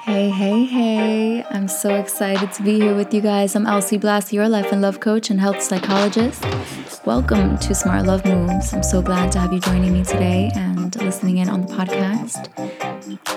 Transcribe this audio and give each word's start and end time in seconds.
Hey, 0.00 0.30
hey, 0.30 0.64
hey. 0.64 1.44
I'm 1.50 1.68
so 1.68 1.94
excited 1.94 2.52
to 2.52 2.62
be 2.62 2.80
here 2.80 2.94
with 2.94 3.12
you 3.12 3.20
guys. 3.20 3.54
I'm 3.54 3.66
Elsie 3.66 3.98
Blast, 3.98 4.32
your 4.32 4.48
life 4.48 4.72
and 4.72 4.80
love 4.80 5.00
coach 5.00 5.30
and 5.30 5.40
health 5.40 5.62
psychologist. 5.62 6.44
Welcome 7.04 7.58
to 7.58 7.74
Smart 7.74 8.06
Love 8.06 8.24
Moves. 8.24 8.72
I'm 8.72 8.82
so 8.82 9.02
glad 9.02 9.32
to 9.32 9.38
have 9.38 9.52
you 9.52 9.60
joining 9.60 9.92
me 9.92 10.04
today 10.04 10.50
and 10.54 10.94
listening 10.96 11.38
in 11.38 11.48
on 11.48 11.62
the 11.62 11.74
podcast. 11.74 12.48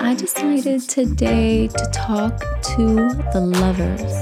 I 0.00 0.14
decided 0.14 0.82
today 0.88 1.68
to 1.68 1.90
talk 1.92 2.38
to 2.76 2.84
the 3.32 3.40
lovers. 3.40 4.12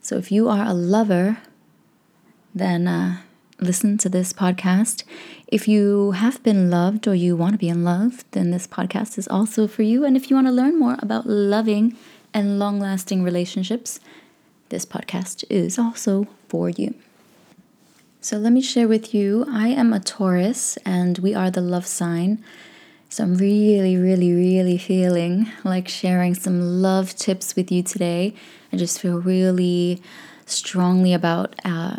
So 0.00 0.16
if 0.16 0.30
you 0.30 0.48
are 0.48 0.66
a 0.66 0.74
lover, 0.74 1.38
then 2.54 2.86
uh, 2.86 3.18
listen 3.60 3.98
to 3.98 4.08
this 4.08 4.32
podcast. 4.32 5.04
If 5.48 5.68
you 5.68 6.12
have 6.12 6.42
been 6.42 6.70
loved 6.70 7.06
or 7.06 7.14
you 7.14 7.36
want 7.36 7.52
to 7.54 7.58
be 7.58 7.68
in 7.68 7.84
love, 7.84 8.24
then 8.32 8.50
this 8.50 8.66
podcast 8.66 9.18
is 9.18 9.28
also 9.28 9.66
for 9.66 9.82
you. 9.82 10.04
And 10.04 10.16
if 10.16 10.30
you 10.30 10.36
want 10.36 10.46
to 10.48 10.52
learn 10.52 10.78
more 10.78 10.96
about 11.00 11.26
loving 11.26 11.96
and 12.32 12.58
long 12.58 12.80
lasting 12.80 13.22
relationships, 13.22 14.00
this 14.68 14.84
podcast 14.84 15.44
is 15.48 15.78
also 15.78 16.26
for 16.48 16.68
you. 16.68 16.94
So, 18.20 18.38
let 18.38 18.52
me 18.52 18.62
share 18.62 18.88
with 18.88 19.14
you 19.14 19.44
I 19.50 19.68
am 19.68 19.92
a 19.92 20.00
Taurus 20.00 20.78
and 20.86 21.18
we 21.18 21.34
are 21.34 21.50
the 21.50 21.60
love 21.60 21.86
sign. 21.86 22.42
So, 23.10 23.22
I'm 23.22 23.36
really, 23.36 23.96
really, 23.96 24.32
really 24.32 24.78
feeling 24.78 25.52
like 25.62 25.88
sharing 25.88 26.34
some 26.34 26.80
love 26.80 27.14
tips 27.14 27.54
with 27.54 27.70
you 27.70 27.82
today. 27.82 28.34
I 28.72 28.76
just 28.76 28.98
feel 28.98 29.20
really 29.20 30.02
strongly 30.46 31.12
about 31.12 31.54
uh, 31.64 31.96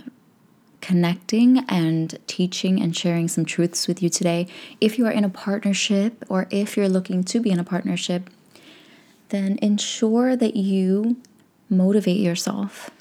connecting 0.85 1.65
and 1.67 2.19
teaching 2.27 2.79
and 2.79 2.95
sharing 2.95 3.27
some 3.27 3.43
truths 3.43 3.87
with 3.87 4.03
you 4.03 4.09
today. 4.09 4.45
If 4.79 4.99
you 4.99 5.07
are 5.07 5.11
in 5.11 5.23
a 5.23 5.29
partnership 5.29 6.23
or 6.29 6.45
if 6.51 6.77
you're 6.77 6.87
looking 6.87 7.23
to 7.23 7.39
be 7.39 7.49
in 7.49 7.57
a 7.57 7.63
partnership, 7.63 8.29
then 9.29 9.57
ensure 9.63 10.35
that 10.35 10.55
you 10.55 11.17
motivate 11.71 12.19
yourself 12.19 12.91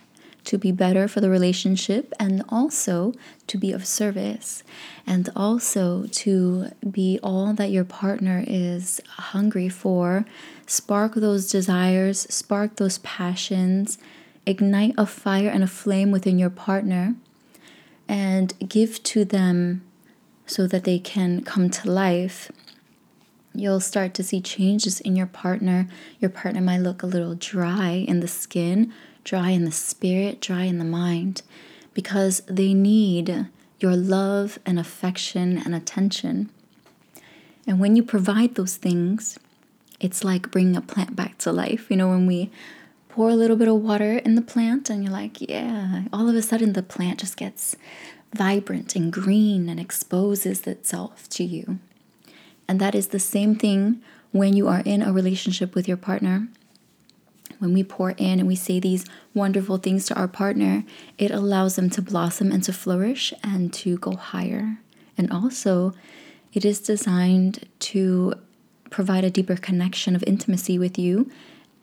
to 0.45 0.57
be 0.57 0.73
better 0.73 1.07
for 1.07 1.21
the 1.21 1.29
relationship 1.29 2.15
and 2.19 2.43
also 2.49 3.13
to 3.49 3.59
be 3.59 3.71
of 3.71 3.85
service 3.85 4.63
and 5.07 5.29
also 5.37 6.07
to 6.07 6.71
be 6.91 7.21
all 7.23 7.53
that 7.53 7.71
your 7.71 7.85
partner 7.85 8.43
is 8.47 8.98
hungry 9.09 9.69
for. 9.69 10.25
Spark 10.67 11.17
those 11.17 11.51
desires, 11.51 12.21
spark 12.31 12.77
those 12.77 12.97
passions, 12.98 13.98
ignite 14.47 14.95
a 14.97 15.05
fire 15.05 15.51
and 15.51 15.63
a 15.63 15.67
flame 15.67 16.11
within 16.11 16.39
your 16.39 16.48
partner 16.48 17.15
and 18.09 18.53
give 18.69 19.03
to 19.05 19.25
them 19.25 19.83
so 20.47 20.67
that 20.67 20.85
they 20.85 20.99
can 20.99 21.43
come 21.43 21.71
to 21.71 21.91
life, 21.91 22.51
you'll 23.55 23.81
start 23.81 24.15
to 24.15 24.23
see 24.23 24.41
changes 24.41 25.01
in 25.01 25.17
your 25.17 25.27
partner. 25.27 25.89
Your 26.21 26.31
partner 26.31 26.61
might 26.61 26.81
look 26.81 27.03
a 27.03 27.07
little 27.07 27.35
dry 27.35 27.91
in 27.91 28.21
the 28.21 28.29
skin, 28.29 28.93
dry 29.23 29.51
in 29.51 29.65
the 29.65 29.73
spirit, 29.73 30.41
dry 30.41 30.65
in 30.65 30.79
the 30.79 30.85
mind, 30.85 31.43
because 31.95 32.43
they 32.47 32.75
need 32.75 33.47
your 33.81 33.97
love 33.97 34.59
and 34.67 34.79
affection 34.79 35.59
and 35.59 35.75
attention. 35.75 36.51
And 37.67 37.81
when 37.81 37.97
you 37.97 38.03
provide 38.03 38.55
those 38.55 38.77
things, 38.77 39.39
it's 40.01 40.25
like 40.25 40.51
bringing 40.51 40.77
a 40.77 40.83
plant 40.83 41.17
back 41.17 41.39
to 41.39 41.53
life. 41.53 41.91
You 41.91 41.97
know, 41.97 42.09
when 42.09 42.27
we 42.27 42.51
pour 43.15 43.31
a 43.31 43.37
little 43.37 43.55
bit 43.55 43.69
of 43.69 43.77
water 43.77 44.19
in 44.19 44.34
the 44.34 44.43
plant 44.43 44.91
and 44.91 45.05
you're 45.05 45.12
like, 45.12 45.41
yeah, 45.41 46.03
all 46.12 46.29
of 46.29 46.34
a 46.34 46.43
sudden 46.43 46.73
the 46.73 46.83
plant 46.83 47.20
just 47.20 47.37
gets 47.37 47.77
vibrant 48.34 48.97
and 48.97 49.12
green 49.12 49.69
and 49.69 49.79
exposes 49.79 50.67
itself 50.67 51.29
to 51.29 51.45
you. 51.45 51.79
And 52.67 52.81
that 52.81 52.92
is 52.92 53.09
the 53.09 53.20
same 53.20 53.55
thing 53.55 54.03
when 54.33 54.55
you 54.55 54.67
are 54.67 54.83
in 54.85 55.01
a 55.01 55.12
relationship 55.12 55.77
with 55.77 55.86
your 55.86 55.97
partner. 55.97 56.48
When 57.61 57.73
we 57.73 57.85
pour 57.85 58.11
in 58.17 58.41
and 58.41 58.48
we 58.48 58.57
say 58.57 58.80
these 58.80 59.07
wonderful 59.33 59.77
things 59.77 60.07
to 60.07 60.17
our 60.17 60.27
partner, 60.27 60.83
it 61.17 61.31
allows 61.31 61.77
them 61.77 61.91
to 61.91 62.02
blossom 62.02 62.51
and 62.51 62.64
to 62.64 62.73
flourish 62.73 63.33
and 63.45 63.73
to 63.75 63.96
go 63.98 64.17
higher. 64.17 64.79
And 65.17 65.31
also, 65.31 65.95
it 66.52 66.64
is 66.64 66.81
designed 66.81 67.69
to 67.79 68.35
provide 68.91 69.23
a 69.23 69.31
deeper 69.31 69.55
connection 69.55 70.17
of 70.17 70.25
intimacy 70.27 70.81
with 70.81 70.98
you 70.98 71.31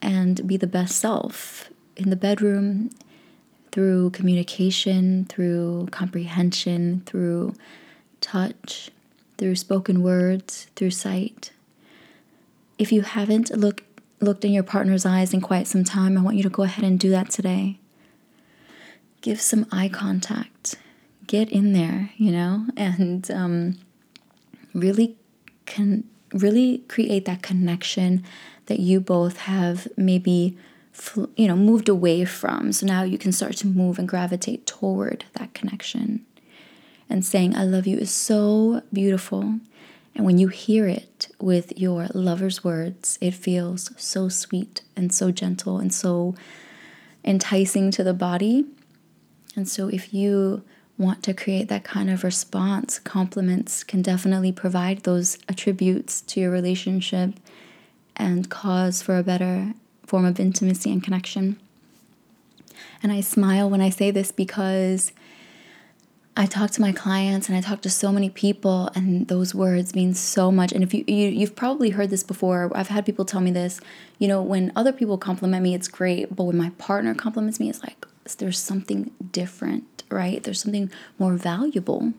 and 0.02 0.46
be 0.46 0.56
the 0.56 0.66
best 0.66 0.96
self 0.96 1.70
in 1.96 2.10
the 2.10 2.16
bedroom 2.16 2.90
through 3.70 4.10
communication, 4.10 5.24
through 5.26 5.88
comprehension, 5.90 7.02
through 7.06 7.54
touch, 8.20 8.90
through 9.38 9.56
spoken 9.56 10.02
words, 10.02 10.66
through 10.76 10.90
sight. 10.90 11.52
If 12.78 12.92
you 12.92 13.02
haven't 13.02 13.50
look, 13.56 13.84
looked 14.20 14.44
in 14.44 14.52
your 14.52 14.62
partner's 14.62 15.06
eyes 15.06 15.32
in 15.32 15.40
quite 15.40 15.66
some 15.66 15.84
time, 15.84 16.18
I 16.18 16.20
want 16.20 16.36
you 16.36 16.42
to 16.42 16.50
go 16.50 16.64
ahead 16.64 16.84
and 16.84 16.98
do 16.98 17.10
that 17.10 17.30
today. 17.30 17.78
Give 19.22 19.40
some 19.40 19.66
eye 19.72 19.88
contact. 19.88 20.76
Get 21.26 21.48
in 21.50 21.72
there, 21.72 22.10
you 22.16 22.32
know, 22.32 22.66
and 22.76 23.30
um, 23.30 23.78
really 24.74 25.16
can 25.64 26.04
really 26.34 26.78
create 26.88 27.24
that 27.26 27.42
connection 27.42 28.24
that 28.66 28.80
you 28.80 29.00
both 29.00 29.38
have 29.38 29.88
maybe 29.96 30.56
you 31.36 31.48
know 31.48 31.56
moved 31.56 31.88
away 31.88 32.24
from. 32.24 32.72
So 32.72 32.86
now 32.86 33.02
you 33.02 33.18
can 33.18 33.32
start 33.32 33.56
to 33.58 33.66
move 33.66 33.98
and 33.98 34.08
gravitate 34.08 34.66
toward 34.66 35.24
that 35.34 35.54
connection. 35.54 36.24
And 37.08 37.24
saying 37.24 37.54
i 37.56 37.64
love 37.64 37.86
you 37.86 37.98
is 37.98 38.10
so 38.10 38.82
beautiful. 38.92 39.60
And 40.14 40.26
when 40.26 40.36
you 40.36 40.48
hear 40.48 40.86
it 40.86 41.28
with 41.38 41.78
your 41.78 42.08
lover's 42.14 42.62
words 42.62 43.18
it 43.20 43.34
feels 43.34 43.90
so 43.96 44.28
sweet 44.28 44.82
and 44.96 45.12
so 45.12 45.30
gentle 45.30 45.78
and 45.78 45.92
so 45.92 46.34
enticing 47.24 47.90
to 47.92 48.04
the 48.04 48.14
body. 48.14 48.66
And 49.56 49.68
so 49.68 49.88
if 49.88 50.12
you 50.12 50.62
want 50.98 51.22
to 51.22 51.34
create 51.34 51.68
that 51.68 51.84
kind 51.84 52.10
of 52.10 52.22
response 52.22 52.98
compliments 52.98 53.82
can 53.82 54.02
definitely 54.02 54.52
provide 54.52 55.02
those 55.02 55.38
attributes 55.48 56.20
to 56.20 56.40
your 56.40 56.50
relationship 56.50 57.32
and 58.16 58.50
cause 58.50 59.02
for 59.02 59.16
a 59.16 59.22
better 59.22 59.74
form 60.06 60.24
of 60.24 60.38
intimacy 60.38 60.92
and 60.92 61.02
connection. 61.02 61.58
And 63.02 63.12
I 63.12 63.20
smile 63.20 63.68
when 63.68 63.80
I 63.80 63.90
say 63.90 64.10
this 64.10 64.30
because 64.30 65.12
I 66.36 66.46
talk 66.46 66.70
to 66.72 66.80
my 66.80 66.92
clients 66.92 67.48
and 67.48 67.56
I 67.56 67.60
talk 67.60 67.82
to 67.82 67.90
so 67.90 68.10
many 68.10 68.30
people, 68.30 68.88
and 68.94 69.28
those 69.28 69.54
words 69.54 69.94
mean 69.94 70.14
so 70.14 70.50
much. 70.50 70.72
And 70.72 70.82
if 70.82 70.94
you, 70.94 71.04
you 71.06 71.28
you've 71.28 71.54
probably 71.54 71.90
heard 71.90 72.08
this 72.08 72.22
before, 72.22 72.70
I've 72.74 72.88
had 72.88 73.04
people 73.04 73.26
tell 73.26 73.42
me 73.42 73.50
this. 73.50 73.80
You 74.18 74.28
know, 74.28 74.40
when 74.40 74.72
other 74.74 74.92
people 74.92 75.18
compliment 75.18 75.62
me, 75.62 75.74
it's 75.74 75.88
great, 75.88 76.34
but 76.34 76.44
when 76.44 76.56
my 76.56 76.70
partner 76.78 77.14
compliments 77.14 77.60
me, 77.60 77.68
it's 77.68 77.82
like 77.82 78.06
there's 78.38 78.58
something 78.58 79.10
different, 79.30 80.04
right? 80.10 80.42
There's 80.42 80.62
something 80.62 80.90
more 81.18 81.34
valuable. 81.34 82.14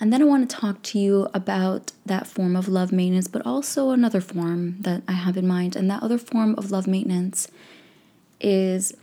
And 0.00 0.12
then 0.12 0.22
I 0.22 0.26
want 0.26 0.48
to 0.48 0.56
talk 0.56 0.82
to 0.82 0.98
you 0.98 1.28
about 1.34 1.92
that 2.06 2.26
form 2.26 2.54
of 2.54 2.68
love 2.68 2.92
maintenance, 2.92 3.26
but 3.26 3.44
also 3.44 3.90
another 3.90 4.20
form 4.20 4.76
that 4.80 5.02
I 5.08 5.12
have 5.12 5.36
in 5.36 5.46
mind. 5.46 5.74
And 5.74 5.90
that 5.90 6.02
other 6.02 6.18
form 6.18 6.54
of 6.56 6.70
love 6.70 6.86
maintenance 6.86 7.48
is 8.40 8.94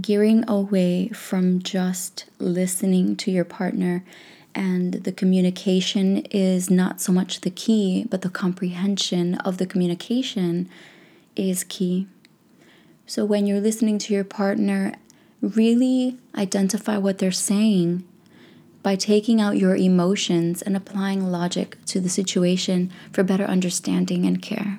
gearing 0.00 0.44
away 0.48 1.08
from 1.08 1.62
just 1.62 2.26
listening 2.38 3.16
to 3.16 3.30
your 3.30 3.44
partner. 3.44 4.04
And 4.54 4.94
the 4.94 5.12
communication 5.12 6.18
is 6.30 6.70
not 6.70 7.00
so 7.00 7.12
much 7.12 7.40
the 7.40 7.50
key, 7.50 8.06
but 8.08 8.20
the 8.20 8.30
comprehension 8.30 9.36
of 9.36 9.56
the 9.56 9.66
communication 9.66 10.68
is 11.36 11.64
key. 11.64 12.06
So 13.06 13.24
when 13.24 13.46
you're 13.46 13.60
listening 13.60 13.98
to 14.00 14.14
your 14.14 14.24
partner, 14.24 14.94
really 15.40 16.18
identify 16.36 16.98
what 16.98 17.18
they're 17.18 17.32
saying 17.32 18.06
by 18.84 18.94
taking 18.94 19.40
out 19.40 19.56
your 19.56 19.74
emotions 19.74 20.60
and 20.60 20.76
applying 20.76 21.32
logic 21.32 21.78
to 21.86 21.98
the 21.98 22.08
situation 22.10 22.92
for 23.10 23.24
better 23.24 23.44
understanding 23.44 24.26
and 24.26 24.42
care. 24.42 24.78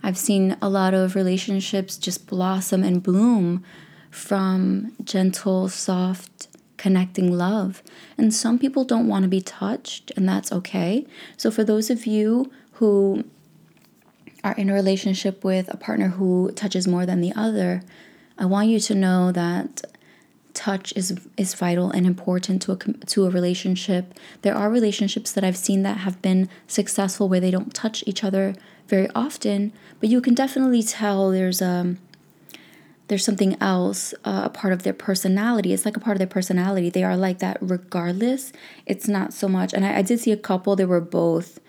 I've 0.00 0.16
seen 0.16 0.56
a 0.62 0.68
lot 0.68 0.94
of 0.94 1.16
relationships 1.16 1.96
just 1.96 2.28
blossom 2.28 2.84
and 2.84 3.02
bloom 3.02 3.64
from 4.10 4.92
gentle, 5.02 5.68
soft, 5.68 6.46
connecting 6.76 7.36
love. 7.36 7.82
And 8.16 8.32
some 8.32 8.60
people 8.60 8.84
don't 8.84 9.08
want 9.08 9.24
to 9.24 9.28
be 9.28 9.40
touched, 9.40 10.12
and 10.16 10.28
that's 10.28 10.52
okay. 10.52 11.04
So, 11.36 11.50
for 11.50 11.64
those 11.64 11.90
of 11.90 12.06
you 12.06 12.52
who 12.74 13.24
are 14.44 14.54
in 14.54 14.70
a 14.70 14.74
relationship 14.74 15.42
with 15.42 15.72
a 15.72 15.76
partner 15.76 16.08
who 16.08 16.52
touches 16.52 16.86
more 16.86 17.06
than 17.06 17.20
the 17.20 17.32
other, 17.34 17.82
I 18.38 18.44
want 18.46 18.68
you 18.68 18.78
to 18.78 18.94
know 18.94 19.32
that 19.32 19.82
touch 20.54 20.92
is 20.96 21.18
is 21.36 21.54
vital 21.54 21.90
and 21.90 22.06
important 22.06 22.62
to 22.62 22.72
a 22.72 22.76
to 22.76 23.26
a 23.26 23.30
relationship. 23.30 24.14
There 24.42 24.54
are 24.54 24.70
relationships 24.70 25.32
that 25.32 25.44
I've 25.44 25.56
seen 25.56 25.82
that 25.82 25.98
have 25.98 26.20
been 26.22 26.48
successful 26.66 27.28
where 27.28 27.40
they 27.40 27.50
don't 27.50 27.74
touch 27.74 28.04
each 28.06 28.24
other 28.24 28.54
very 28.88 29.08
often, 29.14 29.72
but 30.00 30.08
you 30.08 30.20
can 30.20 30.34
definitely 30.34 30.82
tell 30.82 31.30
there's 31.30 31.62
um 31.62 31.98
there's 33.08 33.24
something 33.24 33.56
else 33.60 34.14
uh, 34.24 34.42
a 34.44 34.50
part 34.50 34.72
of 34.72 34.84
their 34.84 34.94
personality. 34.94 35.72
It's 35.72 35.84
like 35.84 35.96
a 35.96 36.00
part 36.00 36.16
of 36.16 36.18
their 36.18 36.26
personality. 36.26 36.88
They 36.88 37.04
are 37.04 37.16
like 37.16 37.40
that 37.40 37.58
regardless. 37.60 38.52
It's 38.86 39.06
not 39.06 39.34
so 39.34 39.48
much. 39.48 39.74
And 39.74 39.84
I, 39.84 39.98
I 39.98 40.02
did 40.02 40.20
see 40.20 40.32
a 40.32 40.36
couple. 40.36 40.76
They 40.76 40.84
were 40.86 41.00
both 41.00 41.60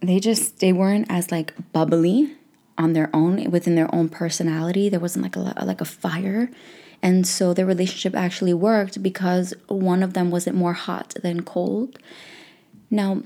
they 0.00 0.18
just 0.18 0.58
they 0.58 0.72
weren't 0.72 1.06
as 1.08 1.30
like 1.30 1.54
bubbly 1.72 2.36
on 2.78 2.92
their 2.92 3.10
own 3.14 3.50
within 3.50 3.74
their 3.74 3.92
own 3.94 4.08
personality. 4.08 4.88
There 4.88 5.00
wasn't 5.00 5.24
like 5.24 5.36
a 5.36 5.64
like 5.64 5.80
a 5.80 5.86
fire. 5.86 6.50
And 7.02 7.26
so 7.26 7.52
their 7.52 7.66
relationship 7.66 8.14
actually 8.14 8.54
worked 8.54 9.02
because 9.02 9.54
one 9.66 10.02
of 10.02 10.14
them 10.14 10.30
wasn't 10.30 10.56
more 10.56 10.72
hot 10.72 11.14
than 11.20 11.42
cold. 11.42 11.98
Now, 12.90 13.22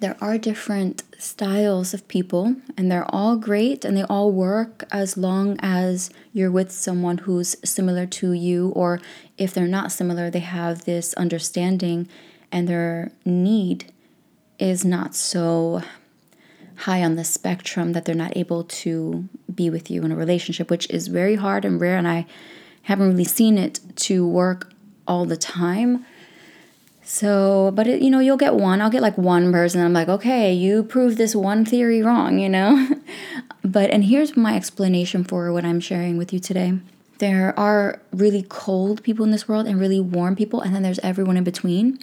there 0.00 0.16
are 0.20 0.36
different 0.36 1.04
styles 1.18 1.94
of 1.94 2.08
people, 2.08 2.56
and 2.76 2.90
they're 2.90 3.14
all 3.14 3.36
great 3.36 3.84
and 3.84 3.96
they 3.96 4.02
all 4.02 4.32
work 4.32 4.84
as 4.90 5.16
long 5.16 5.56
as 5.60 6.10
you're 6.32 6.50
with 6.50 6.72
someone 6.72 7.18
who's 7.18 7.54
similar 7.62 8.06
to 8.06 8.32
you, 8.32 8.70
or 8.70 9.00
if 9.38 9.54
they're 9.54 9.68
not 9.68 9.92
similar, 9.92 10.28
they 10.28 10.40
have 10.40 10.86
this 10.86 11.14
understanding 11.14 12.08
and 12.50 12.68
their 12.68 13.12
need 13.24 13.92
is 14.58 14.84
not 14.84 15.14
so 15.14 15.82
high 16.76 17.02
on 17.02 17.16
the 17.16 17.24
spectrum 17.24 17.92
that 17.92 18.04
they're 18.04 18.14
not 18.14 18.36
able 18.36 18.64
to 18.64 19.28
be 19.54 19.70
with 19.70 19.90
you 19.90 20.02
in 20.02 20.12
a 20.12 20.16
relationship, 20.16 20.70
which 20.70 20.88
is 20.90 21.08
very 21.08 21.36
hard 21.36 21.64
and 21.64 21.80
rare. 21.80 21.96
And 21.96 22.08
I 22.08 22.26
haven't 22.82 23.10
really 23.10 23.24
seen 23.24 23.58
it 23.58 23.80
to 23.96 24.26
work 24.26 24.72
all 25.06 25.24
the 25.24 25.36
time. 25.36 26.04
So, 27.04 27.72
but 27.74 27.86
it, 27.86 28.00
you 28.00 28.10
know, 28.10 28.20
you'll 28.20 28.36
get 28.36 28.54
one. 28.54 28.80
I'll 28.80 28.90
get 28.90 29.02
like 29.02 29.18
one 29.18 29.52
person. 29.52 29.84
I'm 29.84 29.92
like, 29.92 30.08
okay, 30.08 30.52
you 30.52 30.82
proved 30.82 31.18
this 31.18 31.34
one 31.34 31.64
theory 31.64 32.02
wrong, 32.02 32.38
you 32.38 32.48
know? 32.48 32.88
but, 33.64 33.90
and 33.90 34.04
here's 34.04 34.36
my 34.36 34.56
explanation 34.56 35.24
for 35.24 35.52
what 35.52 35.64
I'm 35.64 35.80
sharing 35.80 36.16
with 36.16 36.32
you 36.32 36.38
today. 36.38 36.78
There 37.18 37.58
are 37.58 38.00
really 38.12 38.44
cold 38.48 39.02
people 39.02 39.24
in 39.24 39.30
this 39.30 39.46
world 39.46 39.66
and 39.66 39.78
really 39.78 40.00
warm 40.00 40.34
people, 40.34 40.60
and 40.60 40.74
then 40.74 40.82
there's 40.82 40.98
everyone 41.00 41.36
in 41.36 41.44
between. 41.44 41.98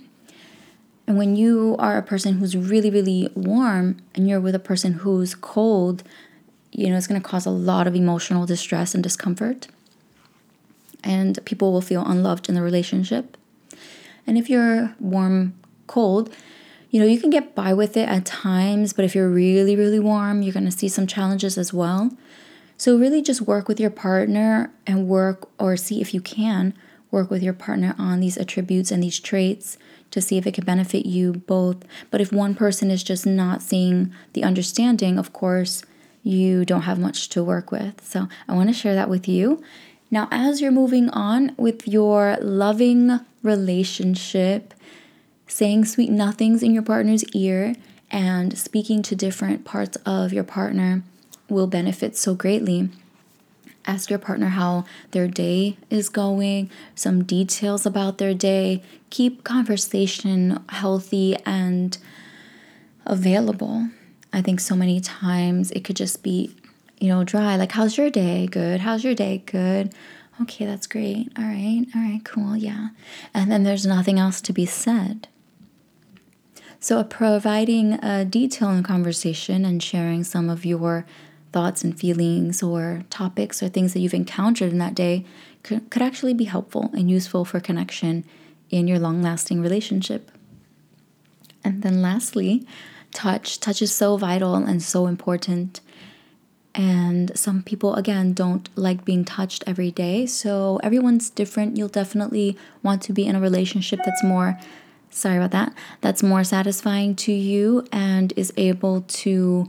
And 1.10 1.18
when 1.18 1.36
you 1.36 1.76
are 1.80 1.98
a 1.98 2.04
person 2.04 2.36
who's 2.36 2.56
really, 2.56 2.92
really 2.92 3.32
warm 3.34 3.98
and 4.14 4.30
you're 4.30 4.40
with 4.40 4.54
a 4.54 4.60
person 4.60 4.94
who's 4.94 5.34
cold, 5.34 6.04
you 6.72 6.88
know, 6.88 6.98
it's 6.98 7.08
going 7.08 7.20
to 7.20 7.28
cause 7.28 7.48
a 7.48 7.50
lot 7.50 7.88
of 7.88 7.96
emotional 7.96 8.46
distress 8.46 8.94
and 8.94 9.02
discomfort. 9.02 9.70
And 11.04 11.44
people 11.46 11.74
will 11.74 11.82
feel 11.82 12.06
unloved 12.06 12.48
in 12.48 12.54
the 12.54 12.62
relationship. 12.62 13.38
And 14.28 14.38
if 14.38 14.52
you're 14.52 14.94
warm, 15.00 15.56
cold, 15.88 16.32
you 16.92 17.00
know, 17.00 17.08
you 17.08 17.20
can 17.20 17.32
get 17.32 17.56
by 17.56 17.74
with 17.74 17.98
it 17.98 18.08
at 18.08 18.26
times, 18.28 18.94
but 18.94 19.04
if 19.04 19.16
you're 19.16 19.30
really, 19.30 19.76
really 19.76 20.00
warm, 20.00 20.44
you're 20.44 20.54
going 20.54 20.66
to 20.66 20.72
see 20.72 20.90
some 20.90 21.08
challenges 21.08 21.58
as 21.58 21.74
well. 21.74 22.12
So, 22.78 23.00
really 23.00 23.24
just 23.24 23.42
work 23.42 23.68
with 23.68 23.80
your 23.80 23.90
partner 23.90 24.72
and 24.86 25.08
work 25.08 25.50
or 25.60 25.76
see 25.76 26.02
if 26.02 26.14
you 26.14 26.22
can 26.22 26.76
work 27.12 27.30
with 27.30 27.42
your 27.42 27.54
partner 27.54 27.96
on 27.98 28.20
these 28.20 28.38
attributes 28.38 28.92
and 28.92 29.04
these 29.04 29.20
traits 29.20 29.78
to 30.12 30.22
see 30.22 30.38
if 30.38 30.48
it 30.48 30.54
can 30.54 30.66
benefit 30.66 31.06
you 31.06 31.34
both. 31.34 31.78
But 32.12 32.22
if 32.22 32.32
one 32.32 32.56
person 32.56 32.92
is 32.92 33.04
just 33.04 33.26
not 33.26 33.62
seeing 33.62 34.14
the 34.34 34.44
understanding, 34.44 35.18
of 35.18 35.34
course, 35.34 35.84
you 36.24 36.66
don't 36.66 36.82
have 36.82 37.00
much 37.00 37.30
to 37.30 37.44
work 37.44 37.72
with. 37.72 38.04
So, 38.06 38.28
I 38.48 38.54
want 38.54 38.70
to 38.70 38.74
share 38.74 38.96
that 38.96 39.10
with 39.10 39.28
you. 39.28 39.62
Now, 40.12 40.28
as 40.32 40.60
you're 40.60 40.72
moving 40.72 41.10
on 41.10 41.54
with 41.58 41.88
your 41.88 42.38
loving 42.42 43.20
relationship, 43.44 44.74
saying 45.48 45.86
sweet 45.86 46.10
nothings 46.10 46.64
in 46.64 46.74
your 46.74 46.84
partner's 46.84 47.24
ear 47.36 47.76
and 48.12 48.58
speaking 48.58 49.02
to 49.04 49.16
different 49.16 49.66
parts 49.66 49.98
of 50.06 50.34
your 50.34 50.44
partner 50.44 51.04
will 51.48 51.68
benefit 51.68 52.18
so 52.18 52.34
greatly. 52.34 52.90
Ask 53.86 54.10
your 54.10 54.20
partner 54.20 54.50
how 54.50 54.86
their 55.12 55.28
day 55.28 55.78
is 55.90 56.10
going, 56.10 56.70
some 56.96 57.24
details 57.24 57.86
about 57.86 58.18
their 58.18 58.34
day. 58.34 58.84
Keep 59.10 59.44
conversation 59.44 60.64
healthy 60.70 61.36
and 61.46 61.98
available. 63.06 63.90
I 64.31 64.42
think 64.42 64.60
so 64.60 64.76
many 64.76 65.00
times 65.00 65.72
it 65.72 65.84
could 65.84 65.96
just 65.96 66.22
be, 66.22 66.56
you 67.00 67.08
know, 67.08 67.24
dry. 67.24 67.56
Like, 67.56 67.72
how's 67.72 67.98
your 67.98 68.10
day? 68.10 68.48
Good. 68.48 68.81
How's 68.81 69.04
your 69.04 69.16
day? 69.16 69.44
Good. 69.46 69.94
Okay, 70.42 70.66
that's 70.66 70.88
great. 70.88 71.31
All 71.38 71.44
right. 71.46 71.86
All 71.96 72.02
right, 72.02 72.24
cool. 72.24 72.56
Yeah. 72.56 72.90
And 73.34 73.52
then 73.52 73.64
there's 73.64 73.86
nothing 73.86 74.20
else 74.20 74.40
to 74.42 74.54
be 74.54 74.66
said. 74.66 75.28
So, 76.80 77.04
providing 77.04 77.94
a 77.96 78.24
detail 78.24 78.70
in 78.70 78.84
conversation 78.84 79.66
and 79.66 79.84
sharing 79.84 80.24
some 80.24 80.50
of 80.50 80.66
your 80.66 81.06
thoughts 81.51 81.84
and 81.84 82.00
feelings 82.00 82.62
or 82.62 83.04
topics 83.10 83.62
or 83.63 83.69
things 83.69 83.94
that 83.94 84.00
you've 84.00 84.13
encountered 84.13 84.72
in 84.72 84.78
that 84.78 84.96
day 84.96 85.25
could, 85.63 85.90
could 85.90 86.01
actually 86.01 86.34
be 86.34 86.46
helpful 86.46 86.90
and 86.94 87.10
useful 87.10 87.46
for 87.46 87.60
connection 87.60 88.24
in 88.69 88.88
your 88.88 89.00
long 89.00 89.22
lasting 89.22 89.62
relationship. 89.62 90.31
And 91.63 91.81
then, 91.81 92.01
lastly, 92.01 92.66
touch. 93.12 93.60
Touch 93.60 93.81
is 93.81 93.94
so 93.94 94.18
vital 94.18 94.56
and 94.56 94.81
so 94.81 95.07
important. 95.07 95.81
And 96.75 97.38
some 97.38 97.63
people, 97.63 97.95
again, 97.95 98.34
don't 98.34 98.69
like 98.78 99.04
being 99.04 99.25
touched 99.25 99.63
every 99.68 99.92
day. 99.92 100.25
So, 100.25 100.80
everyone's 100.84 101.30
different. 101.30 101.78
You'll 101.78 101.90
definitely 101.90 102.57
want 102.84 103.02
to 103.04 103.13
be 103.13 103.25
in 103.25 103.36
a 103.36 103.42
relationship 103.42 104.00
that's 104.06 104.24
more, 104.24 104.57
sorry 105.10 105.38
about 105.38 105.52
that, 105.52 105.74
that's 106.00 106.24
more 106.24 106.44
satisfying 106.44 107.16
to 107.16 107.34
you 107.34 107.86
and 107.92 108.31
is 108.38 108.54
able 108.56 109.02
to 109.02 109.68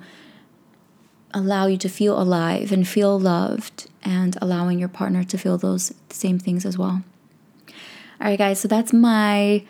allow 1.33 1.67
you 1.67 1.77
to 1.79 1.89
feel 1.89 2.21
alive 2.21 2.73
and 2.73 2.87
feel 2.87 3.19
loved 3.19 3.89
and 4.03 4.37
allowing 4.41 4.79
your 4.79 4.89
partner 4.89 5.25
to 5.25 5.39
feel 5.39 5.59
those 5.59 5.93
same 6.09 6.39
things 6.39 6.65
as 6.65 6.77
well. 6.77 7.03
All 7.69 8.27
right, 8.29 8.39
guys, 8.39 8.61
so 8.61 8.69
that's 8.69 8.93
my 8.93 9.65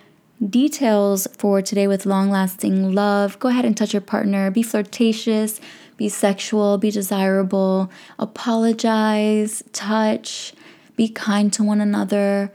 details 0.49 1.27
for 1.37 1.61
today 1.61 1.87
with 1.87 2.07
long 2.07 2.31
lasting 2.31 2.95
love. 2.95 3.39
Go 3.39 3.49
ahead 3.49 3.65
and 3.65 3.77
touch 3.77 3.93
your 3.93 4.01
partner, 4.01 4.51
be 4.51 4.63
flirtatious, 4.63 5.61
be 5.97 6.09
sexual, 6.09 6.79
be 6.79 6.91
desirable, 6.91 7.91
apologize, 8.19 9.63
touch, 9.73 10.55
be 10.97 11.09
kind 11.09 11.53
to 11.53 11.63
one 11.63 11.81
another. 11.81 12.51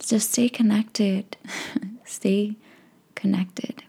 Just 0.00 0.32
stay 0.32 0.48
connected. 0.48 1.36
stay 2.04 2.56
connected. 3.14 3.82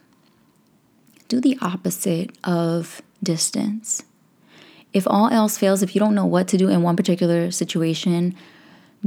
Do 1.27 1.39
the 1.39 1.57
opposite 1.61 2.31
of 2.43 3.01
distance 3.21 4.03
if 4.93 5.07
all 5.07 5.29
else 5.29 5.57
fails, 5.57 5.83
if 5.83 5.95
you 5.95 5.99
don't 5.99 6.15
know 6.15 6.25
what 6.25 6.47
to 6.49 6.57
do 6.57 6.69
in 6.69 6.81
one 6.81 6.95
particular 6.95 7.51
situation, 7.51 8.35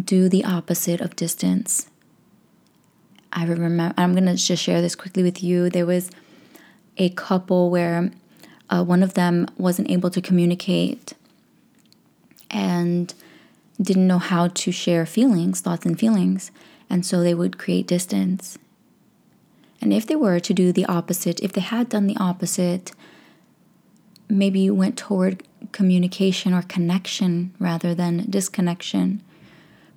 do 0.02 0.28
the 0.28 0.44
opposite 0.44 1.00
of 1.00 1.16
distance. 1.16 1.88
I 3.32 3.44
remember, 3.44 3.94
I'm 3.96 4.12
going 4.12 4.26
to 4.26 4.36
just 4.36 4.62
share 4.62 4.80
this 4.80 4.94
quickly 4.94 5.22
with 5.22 5.42
you. 5.42 5.70
There 5.70 5.86
was 5.86 6.10
a 6.98 7.08
couple 7.10 7.70
where 7.70 8.10
uh, 8.70 8.84
one 8.84 9.02
of 9.02 9.14
them 9.14 9.48
wasn't 9.56 9.90
able 9.90 10.10
to 10.10 10.20
communicate 10.20 11.14
and 12.50 13.12
didn't 13.80 14.06
know 14.06 14.18
how 14.18 14.48
to 14.48 14.70
share 14.70 15.06
feelings, 15.06 15.60
thoughts, 15.60 15.86
and 15.86 15.98
feelings. 15.98 16.50
And 16.90 17.04
so 17.04 17.20
they 17.20 17.34
would 17.34 17.58
create 17.58 17.86
distance. 17.86 18.58
And 19.80 19.92
if 19.92 20.06
they 20.06 20.14
were 20.14 20.38
to 20.38 20.54
do 20.54 20.72
the 20.72 20.84
opposite, 20.86 21.40
if 21.40 21.52
they 21.52 21.60
had 21.60 21.88
done 21.88 22.06
the 22.06 22.16
opposite, 22.18 22.92
maybe 24.32 24.70
went 24.70 24.96
toward 24.96 25.42
communication 25.72 26.52
or 26.52 26.62
connection 26.62 27.54
rather 27.58 27.94
than 27.94 28.30
disconnection, 28.30 29.22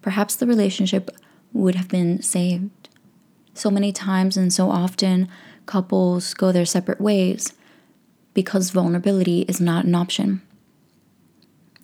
perhaps 0.02 0.36
the 0.36 0.46
relationship 0.46 1.10
would 1.54 1.76
have 1.76 1.88
been 1.88 2.22
saved. 2.22 2.90
So 3.54 3.72
many 3.72 3.92
times 3.92 4.36
and 4.36 4.52
so 4.52 4.70
often, 4.70 5.30
couples 5.66 6.34
go 6.34 6.52
their 6.52 6.66
separate 6.66 7.02
ways 7.02 7.54
because 8.34 8.70
vulnerability 8.70 9.42
is 9.44 9.62
not 9.62 9.86
an 9.86 9.96
option. 9.96 10.42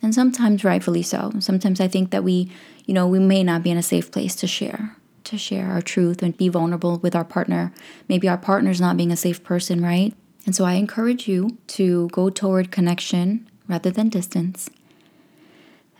And 0.02 0.14
sometimes 0.14 0.64
rightfully 0.64 1.04
so. 1.04 1.32
Sometimes 1.40 1.80
I 1.80 1.88
think 1.88 2.12
that 2.12 2.24
we, 2.24 2.52
you 2.86 2.94
know, 2.94 3.08
we 3.08 3.20
may 3.20 3.44
not 3.44 3.64
be 3.64 3.72
in 3.72 3.78
a 3.78 3.84
safe 3.84 4.12
place 4.12 4.36
to 4.38 4.48
share, 4.48 4.96
to 5.26 5.38
share 5.38 5.68
our 5.68 5.82
truth 5.82 6.22
and 6.22 6.36
be 6.36 6.50
vulnerable 6.50 6.98
with 6.98 7.16
our 7.16 7.24
partner. 7.24 7.72
Maybe 8.10 8.28
our 8.28 8.38
partner's 8.38 8.82
not 8.82 8.98
being 8.98 9.12
a 9.12 9.18
safe 9.18 9.44
person, 9.44 9.82
right? 9.82 10.14
And 10.46 10.56
so 10.56 10.66
I 10.66 10.74
encourage 10.74 11.28
you 11.28 11.58
to 11.68 12.10
go 12.10 12.30
toward 12.30 12.72
connection 12.72 13.48
rather 13.68 13.92
than 13.92 14.10
distance 14.10 14.70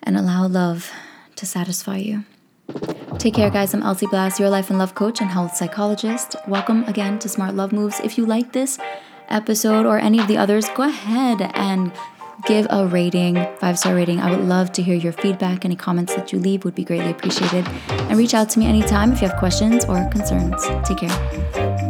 and 0.04 0.18
allow 0.18 0.48
love 0.48 0.92
to 1.36 1.46
satisfy 1.46 1.98
you. 1.98 2.26
Take 3.18 3.36
care, 3.36 3.50
guys. 3.50 3.74
I'm 3.74 3.84
Elsie 3.84 4.08
Blass, 4.08 4.40
your 4.40 4.50
life 4.50 4.70
and 4.70 4.80
love 4.80 4.96
coach 4.96 5.22
and 5.22 5.30
health 5.30 5.56
psychologist. 5.56 6.36
Welcome 6.48 6.84
again 6.86 7.20
to 7.20 7.30
Smart 7.30 7.56
Love 7.56 7.72
Moves. 7.72 8.00
If 8.00 8.18
you 8.18 8.26
like 8.26 8.54
this 8.54 8.80
episode 9.30 9.86
or 9.86 10.00
any 10.00 10.20
of 10.20 10.28
the 10.28 10.38
others, 10.38 10.68
go 10.70 10.84
ahead 10.84 11.52
and 11.54 11.92
give 12.46 12.66
a 12.70 12.88
rating, 12.88 13.36
five 13.60 13.78
star 13.78 13.94
rating. 13.94 14.20
I 14.20 14.32
would 14.32 14.48
love 14.48 14.72
to 14.74 14.82
hear 14.82 14.96
your 14.96 15.14
feedback. 15.14 15.66
Any 15.66 15.76
comments 15.76 16.16
that 16.16 16.32
you 16.32 16.40
leave 16.40 16.66
would 16.66 16.76
be 16.76 16.84
greatly 16.84 17.12
appreciated. 17.12 17.68
And 17.90 18.18
reach 18.18 18.34
out 18.34 18.50
to 18.52 18.60
me 18.60 18.66
anytime 18.66 19.12
if 19.12 19.22
you 19.22 19.28
have 19.28 19.38
questions 19.38 19.86
or 19.86 20.08
concerns. 20.10 20.64
Take 20.88 20.98
care. 21.00 21.81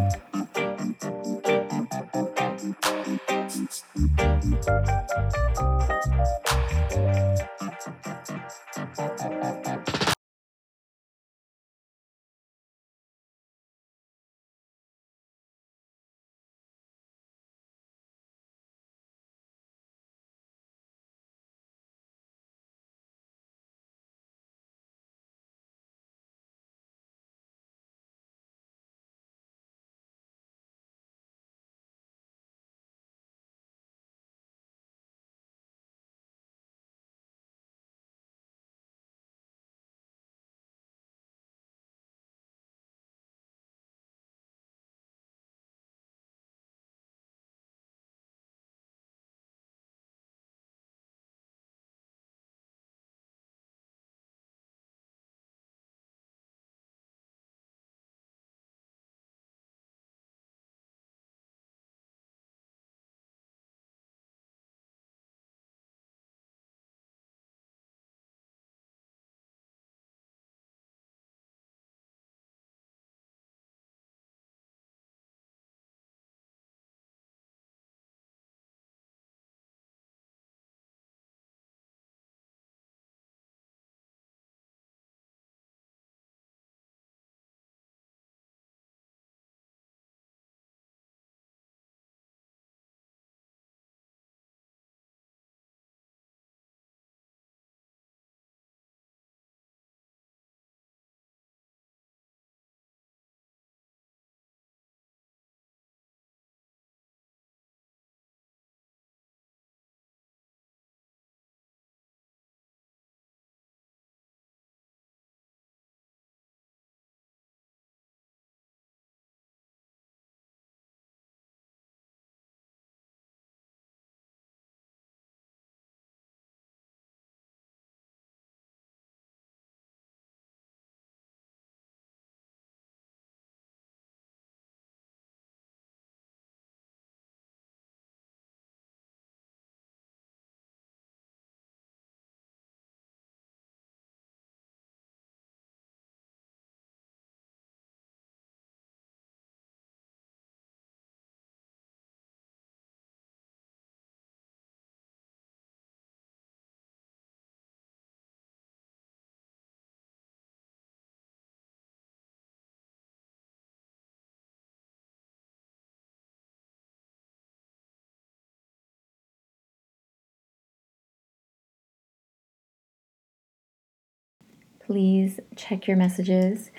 Please 174.91 175.39
check 175.55 175.87
your 175.87 175.95
messages. 175.95 176.69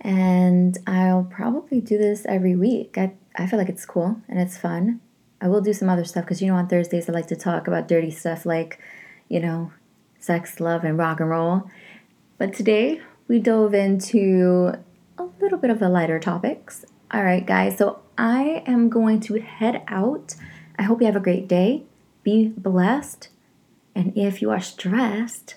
And 0.00 0.76
I'll 0.88 1.22
probably 1.22 1.80
do 1.80 1.98
this 1.98 2.26
every 2.26 2.56
week. 2.56 2.98
I, 2.98 3.12
I 3.36 3.46
feel 3.46 3.60
like 3.60 3.68
it's 3.68 3.86
cool 3.86 4.20
and 4.28 4.40
it's 4.40 4.58
fun. 4.58 5.00
I 5.40 5.46
will 5.46 5.60
do 5.60 5.72
some 5.72 5.88
other 5.88 6.04
stuff 6.04 6.24
because 6.24 6.42
you 6.42 6.48
know 6.48 6.56
on 6.56 6.66
Thursdays 6.66 7.08
I 7.08 7.12
like 7.12 7.28
to 7.28 7.36
talk 7.36 7.68
about 7.68 7.86
dirty 7.86 8.10
stuff 8.10 8.44
like, 8.44 8.80
you 9.28 9.38
know, 9.38 9.70
sex, 10.18 10.58
love, 10.58 10.82
and 10.82 10.98
rock 10.98 11.20
and 11.20 11.30
roll. 11.30 11.70
But 12.38 12.54
today 12.54 13.02
we 13.28 13.38
dove 13.38 13.72
into 13.72 14.72
a 15.16 15.28
little 15.40 15.58
bit 15.58 15.70
of 15.70 15.78
the 15.78 15.88
lighter 15.88 16.18
topics. 16.18 16.84
All 17.12 17.22
right, 17.22 17.46
guys, 17.46 17.78
so 17.78 18.00
I 18.18 18.64
am 18.66 18.88
going 18.88 19.20
to 19.20 19.40
head 19.40 19.84
out. 19.86 20.34
I 20.76 20.82
hope 20.82 21.00
you 21.00 21.06
have 21.06 21.14
a 21.14 21.20
great 21.20 21.46
day. 21.46 21.84
Be 22.24 22.48
blessed. 22.48 23.28
And 23.94 24.12
if 24.16 24.42
you 24.42 24.50
are 24.50 24.60
stressed, 24.60 25.54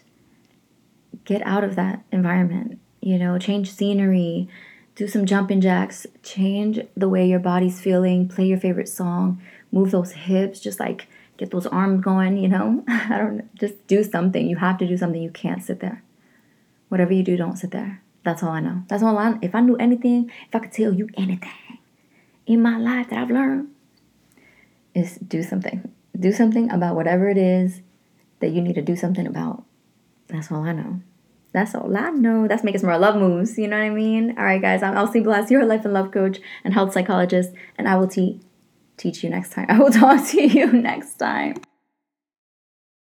get 1.26 1.42
out 1.46 1.64
of 1.64 1.76
that 1.76 2.04
environment. 2.12 2.80
You 3.02 3.18
know, 3.18 3.38
change 3.38 3.72
scenery, 3.72 4.48
do 4.96 5.08
some 5.08 5.26
jumping 5.26 5.62
jacks, 5.62 6.06
change 6.22 6.80
the 6.96 7.10
way 7.10 7.28
your 7.28 7.40
body's 7.40 7.82
feeling, 7.82 8.28
play 8.28 8.46
your 8.46 8.60
favorite 8.60 8.90
song, 8.90 9.42
move 9.72 9.92
those 9.92 10.12
hips, 10.12 10.60
just 10.60 10.80
like 10.80 11.08
get 11.38 11.52
those 11.52 11.68
arms 11.68 12.02
going, 12.02 12.38
you 12.38 12.48
know? 12.48 12.84
I 12.88 13.18
don't 13.18 13.54
just 13.56 13.86
do 13.88 14.04
something. 14.04 14.48
You 14.48 14.58
have 14.58 14.78
to 14.78 14.88
do 14.88 14.98
something. 14.98 15.22
You 15.22 15.32
can't 15.32 15.64
sit 15.64 15.80
there. 15.80 16.04
Whatever 16.90 17.14
you 17.14 17.24
do, 17.24 17.36
don't 17.36 17.58
sit 17.58 17.72
there. 17.72 18.02
That's 18.24 18.44
all 18.44 18.52
I 18.52 18.62
know. 18.62 18.84
That's 18.88 19.04
all 19.04 19.18
I 19.18 19.38
if 19.42 19.54
I 19.54 19.62
knew 19.62 19.76
anything, 19.78 20.32
if 20.48 20.56
I 20.56 20.60
could 20.60 20.72
tell 20.72 20.94
you 20.94 21.10
anything 21.18 21.52
in 22.46 22.62
my 22.62 22.78
life 22.78 23.10
that 23.10 23.20
I've 23.20 23.32
learned 23.32 23.70
is 24.94 25.16
do 25.16 25.44
something. 25.44 25.92
Do 26.18 26.32
something 26.32 26.72
about 26.72 26.96
whatever 26.96 27.30
it 27.30 27.38
is 27.38 27.82
that 28.40 28.52
you 28.52 28.62
need 28.62 28.76
to 28.76 28.82
do 28.82 28.96
something 28.96 29.26
about. 29.26 29.64
That's 30.28 30.52
all 30.52 30.64
I 30.64 30.74
know. 30.74 31.02
That's 31.54 31.76
all 31.76 31.96
I 31.96 32.10
know. 32.10 32.48
That's 32.48 32.64
making 32.64 32.80
some 32.80 32.90
more 32.90 32.98
love 32.98 33.16
moves. 33.16 33.58
You 33.58 33.68
know 33.68 33.78
what 33.78 33.86
I 33.86 33.90
mean? 33.92 34.36
All 34.38 34.44
right, 34.44 34.62
guys. 34.62 34.82
I'm 34.82 34.96
Elsie 34.96 35.20
Blast, 35.20 35.52
your 35.52 35.66
life 35.66 35.86
and 35.86 35.94
love 35.94 36.12
coach 36.12 36.40
and 36.64 36.74
health 36.74 36.94
psychologist, 36.94 37.52
and 37.78 37.88
I 37.88 37.96
will 37.96 38.08
te- 38.08 38.40
teach 38.98 39.24
you 39.24 39.30
next 39.30 39.52
time. 39.52 39.68
I 39.70 39.78
will 39.80 39.92
talk 39.92 40.28
to 40.30 40.44
you 40.44 40.72
next 40.74 41.16
time. 41.16 41.56